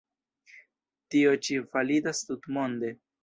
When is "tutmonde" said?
2.31-2.93